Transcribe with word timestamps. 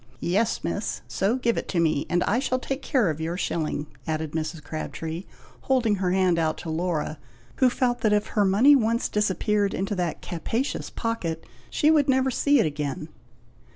'""Yes, 0.19 0.63
Miss! 0.63 1.01
so 1.07 1.35
give 1.35 1.59
it 1.59 1.67
to 1.67 1.79
me, 1.79 2.07
and 2.09 2.23
I 2.23 2.39
shall 2.39 2.57
take 2.57 2.81
care 2.81 3.11
of 3.11 3.21
your 3.21 3.37
shilling!" 3.37 3.85
added 4.07 4.31
Mrs. 4.31 4.63
Crabtree, 4.63 5.25
holding 5.61 5.97
out 5.97 6.01
her 6.01 6.11
hand 6.11 6.41
to 6.57 6.69
Laura, 6.71 7.19
who 7.57 7.69
fell 7.69 7.93
that 8.01 8.11
if 8.11 8.25
her 8.29 8.43
money 8.43 8.75
once 8.75 9.07
disappeared 9.07 9.75
into 9.75 9.93
that 9.93 10.23
capacious 10.23 10.89
pocket, 10.89 11.45
she 11.69 11.91
would 11.91 12.09
never 12.09 12.31
see 12.31 12.57
it 12.57 12.65
again. 12.65 13.09